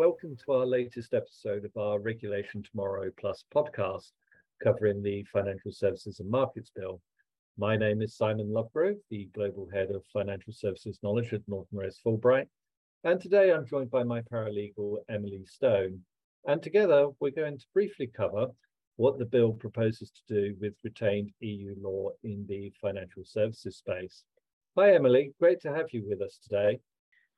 [0.00, 4.12] welcome to our latest episode of our Regulation Tomorrow Plus podcast
[4.64, 7.02] covering the Financial Services and Markets Bill.
[7.58, 12.00] My name is Simon Lovegrove, the Global Head of Financial Services Knowledge at Norton Rose
[12.02, 12.46] Fulbright.
[13.04, 16.00] And today I'm joined by my paralegal, Emily Stone.
[16.46, 18.46] And together we're going to briefly cover
[18.96, 24.24] what the bill proposes to do with retained EU law in the financial services space.
[24.78, 25.34] Hi, Emily.
[25.38, 26.80] Great to have you with us today.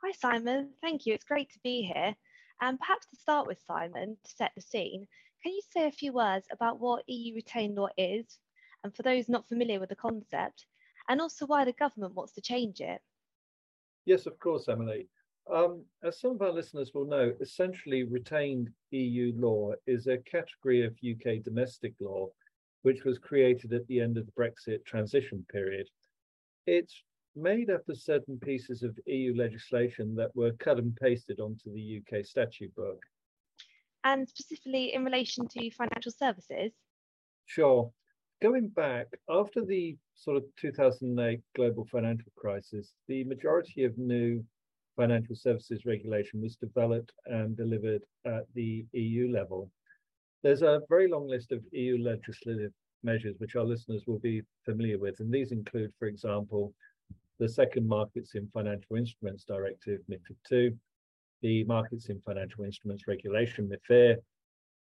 [0.04, 0.70] Hi, Simon.
[0.80, 1.14] Thank you.
[1.14, 2.14] It's great to be here.
[2.62, 5.08] And perhaps to start with, Simon, to set the scene,
[5.42, 8.38] can you say a few words about what EU retained law is,
[8.84, 10.66] and for those not familiar with the concept,
[11.08, 13.00] and also why the government wants to change it?
[14.04, 15.08] Yes, of course, Emily.
[15.52, 20.84] Um, as some of our listeners will know, essentially retained EU law is a category
[20.84, 22.28] of UK domestic law
[22.82, 25.88] which was created at the end of the Brexit transition period.
[26.66, 27.02] It's
[27.34, 32.00] made up of certain pieces of EU legislation that were cut and pasted onto the
[32.00, 33.02] UK statute book.
[34.04, 36.72] And specifically in relation to financial services?
[37.46, 37.90] Sure.
[38.42, 44.44] Going back, after the sort of 2008 global financial crisis, the majority of new
[44.96, 49.70] financial services regulation was developed and delivered at the EU level.
[50.42, 52.72] There's a very long list of EU legislative
[53.04, 56.74] measures which our listeners will be familiar with, and these include, for example,
[57.42, 60.76] the second Markets in Financial Instruments Directive, MIFID II,
[61.42, 64.14] the Markets in Financial Instruments Regulation, MIFIR,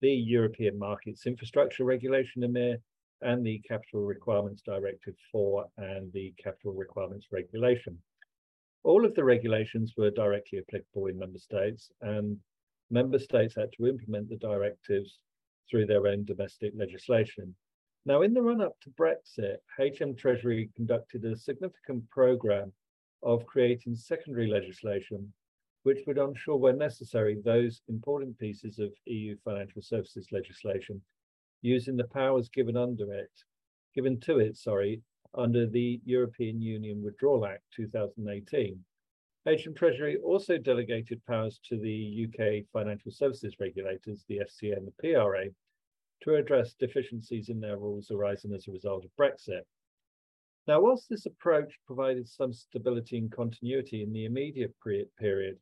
[0.00, 2.78] the European Markets Infrastructure Regulation, EMIR,
[3.23, 7.97] and the Capital Requirements Directive 4 and the Capital Requirements Regulation.
[8.83, 12.39] All of the regulations were directly applicable in member states, and
[12.91, 15.20] member states had to implement the directives
[15.70, 17.55] through their own domestic legislation.
[18.09, 22.73] Now, in the run up to Brexit, HM Treasury conducted a significant program
[23.23, 25.31] of creating secondary legislation
[25.83, 31.03] which would onshore, where necessary, those important pieces of EU financial services legislation
[31.60, 33.31] using the powers given under it,
[33.94, 35.03] given to it, sorry,
[35.34, 38.82] under the European Union Withdrawal Act 2018.
[39.47, 44.93] HM Treasury also delegated powers to the UK financial services regulators, the FCA and the
[45.12, 45.50] PRA,
[46.23, 49.62] to address deficiencies in their rules arising as a result of Brexit.
[50.67, 54.75] Now, whilst this approach provided some stability and continuity in the immediate
[55.19, 55.59] period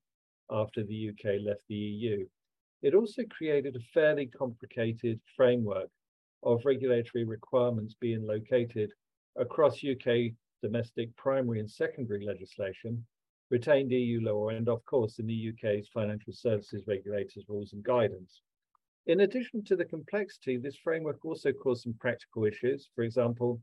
[0.50, 2.26] after the UK left the EU,
[2.82, 5.88] it also created a fairly complicated framework
[6.42, 8.90] of regulatory requirements being located
[9.36, 13.04] across UK domestic primary and secondary legislation,
[13.50, 18.42] retained EU law, and of course in the UK's financial services regulators rules and guidance.
[19.06, 22.90] In addition to the complexity, this framework also caused some practical issues.
[22.92, 23.60] For example,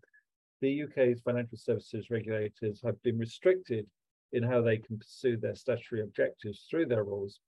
[0.62, 3.86] the UK's financial services regulators have been restricted
[4.32, 7.42] in how they can pursue their statutory objectives through their rules,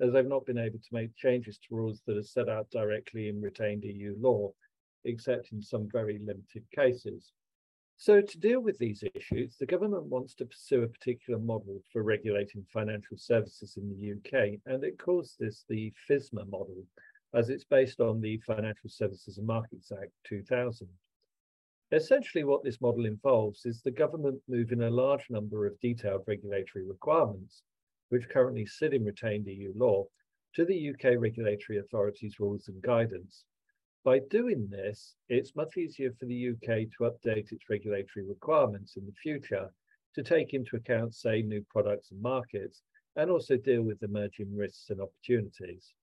[0.00, 3.28] as they've not been able to make changes to rules that are set out directly
[3.28, 4.50] in retained EU law,
[5.04, 7.32] except in some very limited cases.
[7.98, 12.02] So to deal with these issues, the government wants to pursue a particular model for
[12.02, 16.82] regulating financial services in the UK, and it calls this the FISMA model,
[17.34, 20.86] as it's based on the Financial Services and Markets Act 2000.
[21.92, 26.86] Essentially, what this model involves is the government moving a large number of detailed regulatory
[26.86, 27.62] requirements,
[28.08, 30.06] which currently sit in retained EU law,
[30.54, 33.44] to the UK regulatory authorities' rules and guidance.
[34.04, 39.06] By doing this, it's much easier for the UK to update its regulatory requirements in
[39.06, 39.72] the future
[40.14, 42.82] to take into account, say, new products and markets,
[43.16, 45.94] and also deal with emerging risks and opportunities.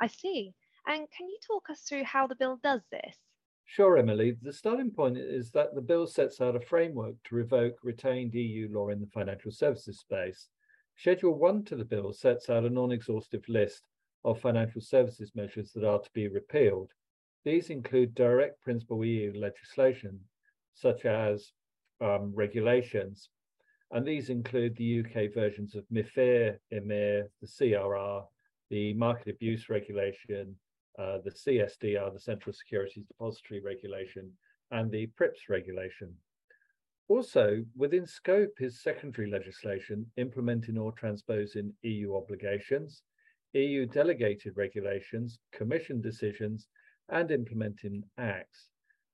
[0.00, 0.54] I see.
[0.86, 3.16] And can you talk us through how the bill does this?
[3.64, 4.36] Sure, Emily.
[4.40, 8.68] The starting point is that the bill sets out a framework to revoke retained EU
[8.70, 10.48] law in the financial services space.
[10.96, 13.82] Schedule 1 to the bill sets out a non exhaustive list
[14.24, 16.92] of financial services measures that are to be repealed.
[17.44, 20.20] These include direct principal EU legislation,
[20.74, 21.52] such as
[22.00, 23.30] um, regulations,
[23.90, 28.24] and these include the UK versions of MIFIR, EMIR, the CRR,
[28.70, 30.56] the market abuse regulation,
[30.98, 34.32] uh, the CSDR, the Central Securities Depository Regulation,
[34.70, 36.14] and the PRIIPs regulation.
[37.08, 43.02] Also, within scope is secondary legislation implementing or transposing EU obligations,
[43.52, 46.66] EU delegated regulations, Commission decisions,
[47.08, 48.70] and implementing acts,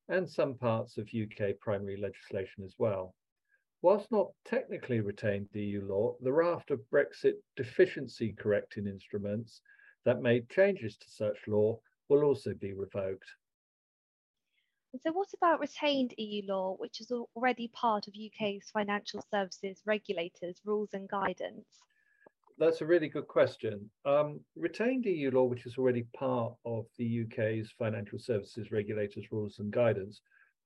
[0.08, 3.14] and some parts of UK primary legislation as well.
[3.82, 9.60] Whilst not technically retained EU law, the raft of Brexit deficiency correcting instruments
[10.04, 13.28] that made changes to such law will also be revoked.
[15.00, 20.60] So what about retained EU law, which is already part of UK's financial services regulators'
[20.64, 21.66] rules and guidance?
[22.58, 23.90] that's a really good question.
[24.04, 29.58] Um, retained EU law, which is already part of the UK's financial services regulators rules
[29.58, 30.20] and guidance,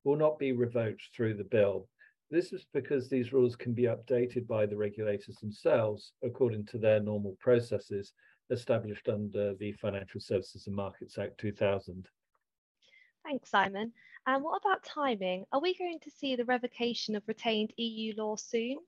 [0.04, 1.88] will not be revoked through the bill.
[2.30, 7.00] This is because these rules can be updated by the regulators themselves according to their
[7.00, 8.12] normal processes
[8.50, 12.08] established under the Financial Services and Markets Act 2000.
[13.24, 13.92] Thanks, Simon.
[14.26, 15.44] And what about timing?
[15.52, 18.78] Are we going to see the revocation of retained EU law soon?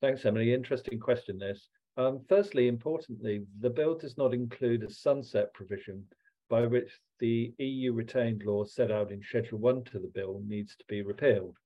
[0.00, 0.52] Thanks, Emily.
[0.52, 1.68] Interesting question, this.
[1.96, 6.04] Um, firstly, importantly, the bill does not include a sunset provision
[6.50, 6.90] by which
[7.20, 11.02] the EU retained law set out in Schedule 1 to the bill needs to be
[11.02, 11.56] repealed.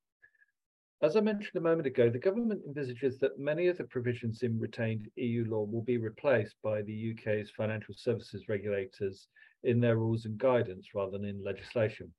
[1.00, 4.58] As I mentioned a moment ago, the government envisages that many of the provisions in
[4.58, 9.28] retained EU law will be replaced by the UK's financial services regulators
[9.62, 12.12] in their rules and guidance rather than in legislation.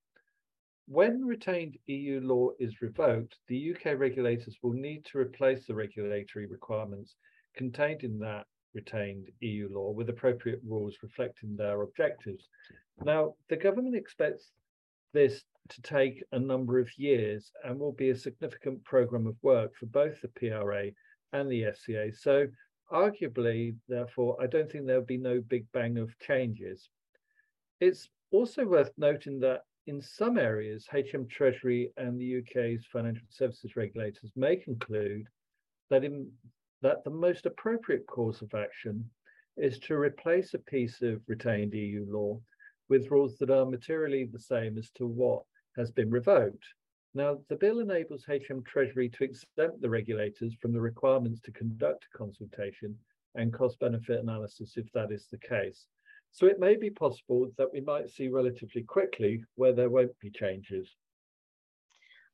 [0.87, 6.45] When retained EU law is revoked, the UK regulators will need to replace the regulatory
[6.45, 7.15] requirements
[7.55, 12.47] contained in that retained EU law with appropriate rules reflecting their objectives.
[13.03, 14.53] Now, the government expects
[15.13, 19.75] this to take a number of years and will be a significant program of work
[19.75, 20.87] for both the PRA
[21.33, 22.15] and the FCA.
[22.15, 22.47] So
[22.91, 26.89] arguably, therefore, I don't think there'll be no big bang of changes.
[27.79, 33.75] It's also worth noting that in some areas, HM Treasury and the UK's financial services
[33.75, 35.25] regulators may conclude
[35.89, 36.31] that in
[36.81, 39.09] that the most appropriate course of action
[39.57, 42.39] is to replace a piece of retained EU law
[42.89, 45.43] with rules that are materially the same as to what
[45.77, 46.65] has been revoked.
[47.13, 52.05] Now, the bill enables HM Treasury to exempt the regulators from the requirements to conduct
[52.05, 52.95] a consultation
[53.35, 55.87] and cost benefit analysis if that is the case.
[56.31, 60.29] So it may be possible that we might see relatively quickly where there won't be
[60.29, 60.87] changes.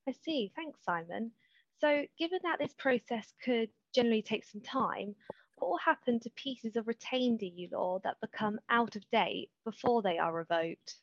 [0.08, 0.52] I see.
[0.56, 1.32] Thanks, Simon.
[1.80, 5.16] So, given that this process could generally take some time,
[5.58, 10.02] what will happen to pieces of retained EU law that become out of date before
[10.02, 10.96] they are revoked?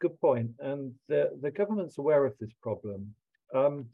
[0.00, 0.52] Good point.
[0.60, 3.14] And the, the government's aware of this problem.
[3.54, 3.86] Um,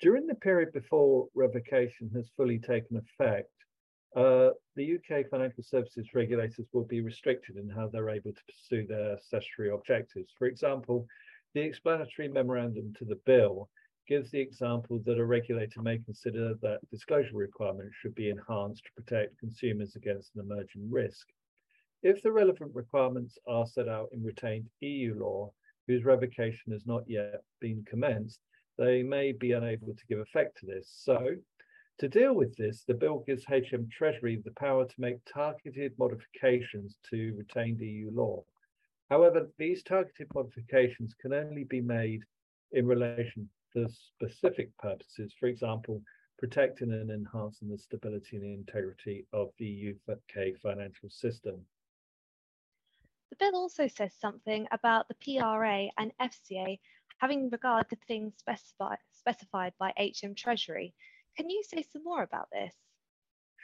[0.00, 3.50] during the period before revocation has fully taken effect,
[4.16, 8.86] uh, the UK financial services regulators will be restricted in how they're able to pursue
[8.86, 10.32] their statutory objectives.
[10.38, 11.06] For example,
[11.54, 13.68] the explanatory memorandum to the bill
[14.06, 19.02] gives the example that a regulator may consider that disclosure requirements should be enhanced to
[19.02, 21.26] protect consumers against an emerging risk.
[22.02, 25.52] If the relevant requirements are set out in retained EU law,
[25.86, 28.40] whose revocation has not yet been commenced,
[28.76, 30.90] they may be unable to give effect to this.
[30.94, 31.36] So,
[31.98, 36.98] to deal with this, the bill gives HM Treasury the power to make targeted modifications
[37.10, 38.44] to retained EU law.
[39.08, 42.24] However, these targeted modifications can only be made
[42.72, 46.00] in relation for specific purposes, for example,
[46.38, 51.60] protecting and enhancing the stability and integrity of the UK financial system.
[53.30, 56.78] The bill also says something about the PRA and FCA
[57.18, 60.94] having regard to things specified, specified by HM Treasury.
[61.36, 62.74] Can you say some more about this?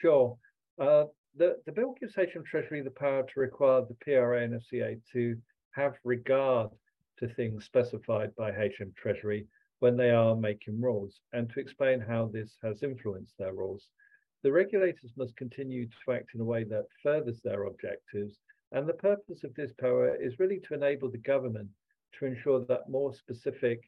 [0.00, 0.36] Sure.
[0.80, 1.04] Uh,
[1.36, 5.36] the, the bill gives HM Treasury the power to require the PRA and FCA to
[5.72, 6.70] have regard
[7.18, 9.46] to things specified by HM Treasury
[9.80, 13.88] when they are making rules and to explain how this has influenced their rules.
[14.42, 18.38] The regulators must continue to act in a way that furthers their objectives.
[18.72, 21.68] And the purpose of this power is really to enable the government
[22.18, 23.80] to ensure that more specific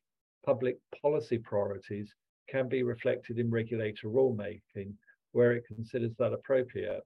[0.45, 2.15] public policy priorities
[2.49, 4.93] can be reflected in regulator rulemaking
[5.33, 7.03] where it considers that appropriate.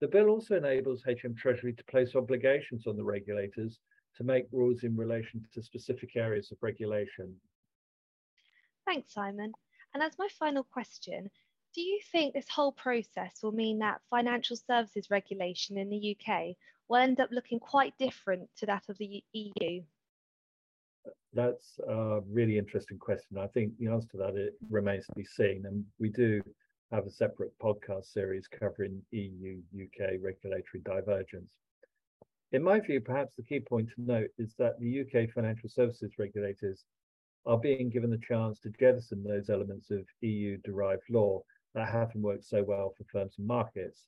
[0.00, 3.78] The bill also enables HM Treasury to place obligations on the regulators
[4.16, 7.34] to make rules in relation to specific areas of regulation.
[8.86, 9.52] Thanks, Simon.
[9.94, 11.30] And as my final question,
[11.74, 16.56] do you think this whole process will mean that financial services regulation in the UK
[16.88, 19.82] will end up looking quite different to that of the EU?
[21.34, 23.36] That's a really interesting question.
[23.38, 25.64] I think the answer to that it remains to be seen.
[25.66, 26.40] And we do
[26.92, 31.50] have a separate podcast series covering EU UK regulatory divergence.
[32.52, 36.12] In my view, perhaps the key point to note is that the UK financial services
[36.18, 36.84] regulators
[37.46, 41.42] are being given the chance to jettison those elements of EU derived law
[41.74, 44.06] that haven't worked so well for firms and markets.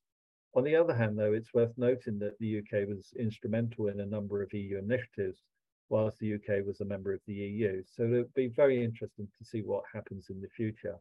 [0.55, 4.07] On the other hand, though, it's worth noting that the UK was instrumental in a
[4.07, 5.39] number of EU initiatives,
[5.89, 7.83] whilst the UK was a member of the EU.
[7.87, 10.97] So it'll be very interesting to see what happens in the future.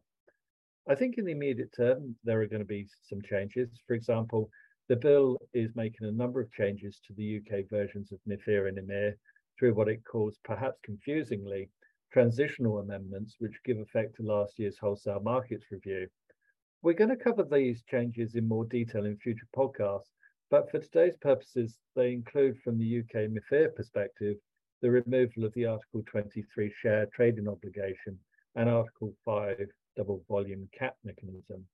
[0.89, 3.69] I think in the immediate term, there are going to be some changes.
[3.87, 4.49] For example,
[4.89, 8.77] the bill is making a number of changes to the UK versions of MIFIR and
[8.77, 9.13] EMIR
[9.57, 11.69] through what it calls, perhaps confusingly,
[12.11, 16.07] transitional amendments which give effect to last year's wholesale markets review.
[16.81, 20.11] We're going to cover these changes in more detail in future podcasts,
[20.49, 24.37] but for today's purposes, they include from the UK MIFIR perspective,
[24.81, 28.17] the removal of the Article 23 share trading obligation
[28.55, 31.65] and Article 5 double volume cap mechanism.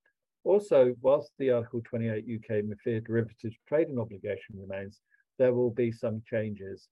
[0.46, 5.02] Also, whilst the Article 28 UK MIFIR derivatives trading obligation remains,
[5.38, 6.88] there will be some changes.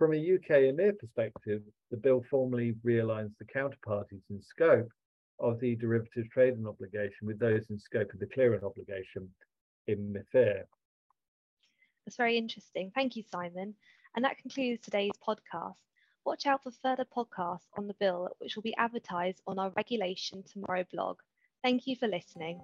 [0.00, 4.90] From a UK EMIR perspective, the bill formally realigns the counterparties in scope
[5.38, 9.28] of the derivatives trading obligation with those in scope of the clearing obligation
[9.88, 10.62] in MIFIR.
[12.06, 12.90] That's very interesting.
[12.94, 13.74] Thank you, Simon.
[14.16, 15.76] And that concludes today's podcast.
[16.24, 20.42] Watch out for further podcasts on the bill, which will be advertised on our Regulation
[20.50, 21.18] Tomorrow blog.
[21.62, 22.58] Thank you for listening.